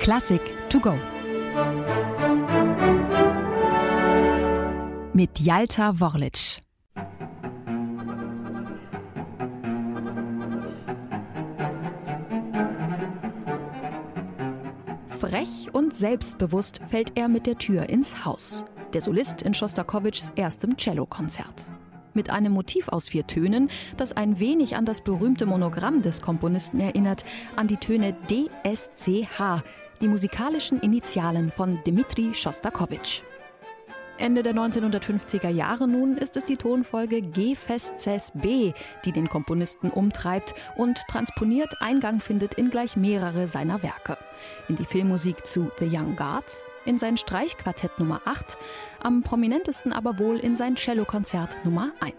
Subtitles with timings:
[0.00, 0.94] Klassik to go.
[5.12, 6.60] Mit Jalta Worlic.
[15.08, 18.62] Frech und selbstbewusst fällt er mit der Tür ins Haus.
[18.92, 21.70] Der Solist in Schostakowitschs erstem Cellokonzert
[22.14, 26.80] mit einem Motiv aus vier Tönen, das ein wenig an das berühmte Monogramm des Komponisten
[26.80, 27.24] erinnert,
[27.56, 29.62] an die Töne DSCH,
[30.04, 33.22] die musikalischen Initialen von Dmitri Schostakowitsch.
[34.18, 38.74] Ende der 1950er Jahre nun ist es die Tonfolge G Fest Ces B,
[39.06, 44.18] die den Komponisten umtreibt und transponiert Eingang findet in gleich mehrere seiner Werke.
[44.68, 48.58] In die Filmmusik zu The Young Guard, in sein Streichquartett Nummer 8,
[49.02, 52.14] am prominentesten aber wohl in sein Cellokonzert Nummer 1.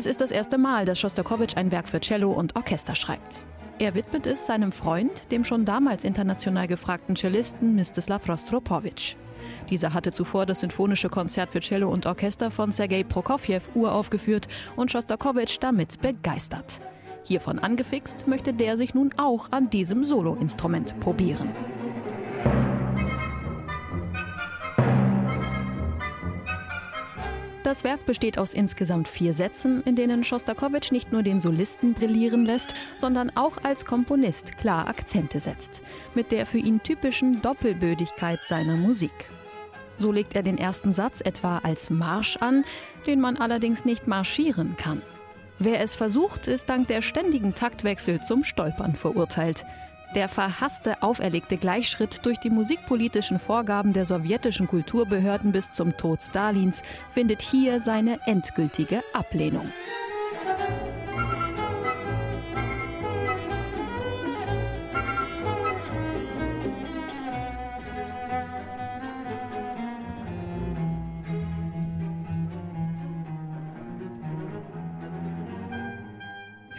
[0.00, 3.44] Es ist das erste Mal, dass Schostakowitsch ein Werk für Cello und Orchester schreibt.
[3.78, 9.16] Er widmet es seinem Freund, dem schon damals international gefragten Cellisten Mstislav Rostropowitsch.
[9.68, 14.90] Dieser hatte zuvor das Sinfonische Konzert für Cello und Orchester von Sergei Prokofjew uraufgeführt und
[14.90, 16.80] Schostakowitsch damit begeistert.
[17.24, 21.50] Hiervon angefixt möchte der sich nun auch an diesem Soloinstrument probieren.
[27.70, 32.44] Das Werk besteht aus insgesamt vier Sätzen, in denen Schostakowitsch nicht nur den Solisten brillieren
[32.44, 35.80] lässt, sondern auch als Komponist klar Akzente setzt,
[36.16, 39.12] mit der für ihn typischen Doppelbödigkeit seiner Musik.
[39.98, 42.64] So legt er den ersten Satz etwa als Marsch an,
[43.06, 45.00] den man allerdings nicht marschieren kann.
[45.60, 49.64] Wer es versucht, ist dank der ständigen Taktwechsel zum Stolpern verurteilt.
[50.14, 56.82] Der verhasste auferlegte Gleichschritt durch die musikpolitischen Vorgaben der sowjetischen Kulturbehörden bis zum Tod Stalins
[57.12, 59.72] findet hier seine endgültige Ablehnung.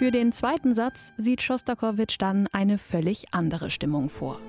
[0.01, 4.41] Für den zweiten Satz sieht Schostakowitsch dann eine völlig andere Stimmung vor.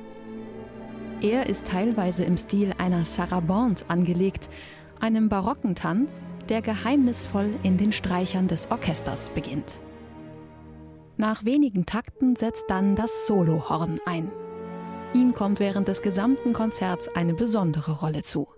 [1.21, 4.49] Er ist teilweise im Stil einer Sarabande angelegt,
[4.99, 9.79] einem barocken Tanz, der geheimnisvoll in den Streichern des Orchesters beginnt.
[11.19, 14.33] Nach wenigen Takten setzt dann das Solohorn ein.
[15.13, 18.49] Ihm kommt während des gesamten Konzerts eine besondere Rolle zu.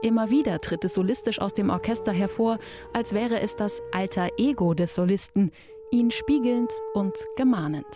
[0.00, 2.58] Immer wieder tritt es solistisch aus dem Orchester hervor,
[2.92, 5.50] als wäre es das alter Ego des Solisten,
[5.94, 7.86] ihn spiegelnd und gemahnend.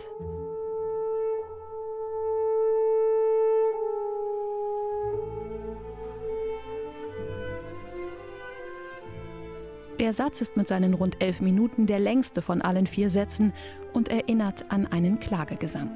[9.99, 13.53] Der Satz ist mit seinen rund elf Minuten der längste von allen vier Sätzen
[13.93, 15.91] und erinnert an einen Klagegesang.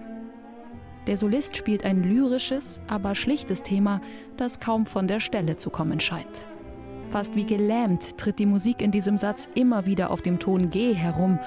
[1.06, 4.00] Der Solist spielt ein lyrisches, aber schlichtes Thema,
[4.36, 6.48] das kaum von der Stelle zu kommen scheint.
[7.10, 10.94] Fast wie gelähmt tritt die Musik in diesem Satz immer wieder auf dem Ton G
[10.94, 11.38] herum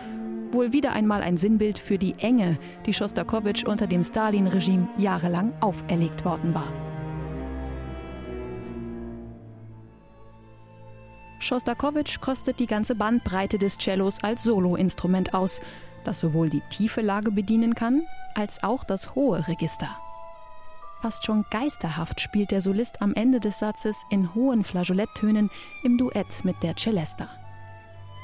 [0.52, 6.24] Wohl wieder einmal ein Sinnbild für die Enge, die Schostakowitsch unter dem Stalin-Regime jahrelang auferlegt
[6.24, 6.72] worden war.
[11.40, 15.62] Schostakowitsch kostet die ganze Bandbreite des Cellos als Soloinstrument aus,
[16.04, 19.90] das sowohl die tiefe Lage bedienen kann, als auch das hohe Register.
[21.02, 25.52] Fast schon geisterhaft spielt der Solist am Ende des Satzes in hohen Flageoletttönen
[25.84, 27.30] im Duett mit der Celesta.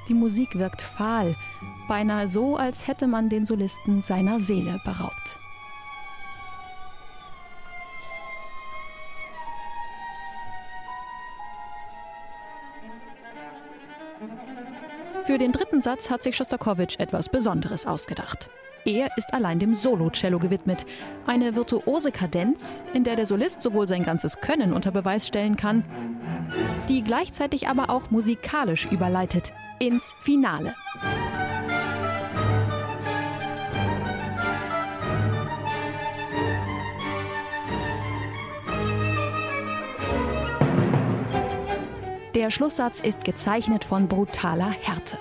[0.07, 1.35] Die Musik wirkt fahl,
[1.87, 5.37] beinahe so, als hätte man den Solisten seiner Seele beraubt.
[15.23, 18.49] Für den dritten Satz hat sich Schostakowitsch etwas Besonderes ausgedacht.
[18.85, 20.87] Er ist allein dem Solo-Cello gewidmet.
[21.27, 25.85] Eine virtuose Kadenz, in der der Solist sowohl sein ganzes Können unter Beweis stellen kann,
[26.89, 30.75] die gleichzeitig aber auch musikalisch überleitet ins Finale.
[42.35, 45.17] Der Schlusssatz ist gezeichnet von brutaler Härte.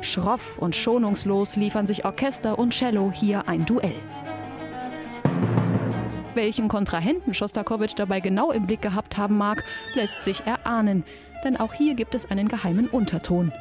[0.00, 3.94] Schroff und schonungslos liefern sich Orchester und Cello hier ein Duell.
[6.34, 9.62] Welchen Kontrahenten Schostakowitsch dabei genau im Blick gehabt haben mag,
[9.94, 11.04] lässt sich erahnen,
[11.44, 13.52] denn auch hier gibt es einen geheimen Unterton.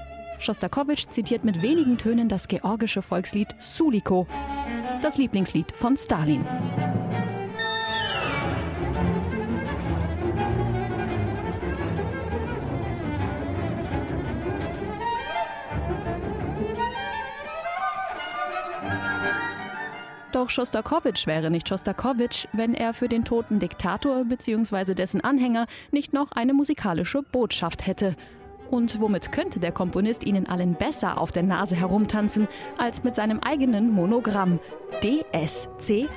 [0.42, 4.26] Schostakowitsch zitiert mit wenigen Tönen das georgische Volkslied Suliko,
[5.04, 6.44] das Lieblingslied von Stalin.
[20.32, 24.96] Doch Schostakowitsch wäre nicht Schostakowitsch, wenn er für den toten Diktator bzw.
[24.96, 28.16] dessen Anhänger nicht noch eine musikalische Botschaft hätte.
[28.72, 32.48] Und womit könnte der Komponist Ihnen allen besser auf der Nase herumtanzen
[32.78, 34.60] als mit seinem eigenen Monogramm
[35.02, 36.08] DSCH?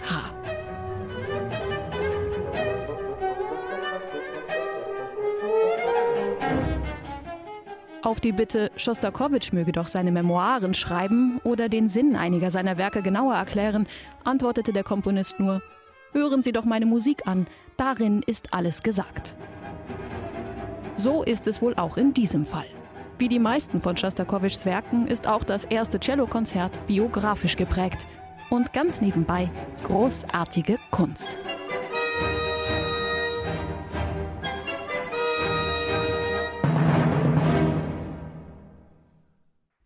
[8.02, 13.02] Auf die Bitte, Schostakowitsch möge doch seine Memoiren schreiben oder den Sinn einiger seiner Werke
[13.02, 13.88] genauer erklären,
[14.22, 15.60] antwortete der Komponist nur:
[16.12, 19.34] Hören Sie doch meine Musik an, darin ist alles gesagt.
[21.04, 22.64] So ist es wohl auch in diesem Fall.
[23.18, 28.06] Wie die meisten von Schostakowitschs Werken ist auch das erste Cellokonzert biografisch geprägt
[28.48, 29.50] und ganz nebenbei
[29.82, 31.36] großartige Kunst.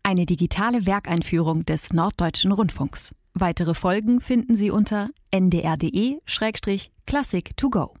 [0.03, 3.13] Eine digitale Werkeinführung des Norddeutschen Rundfunks.
[3.33, 7.98] Weitere Folgen finden Sie unter ndr.de-classic to go.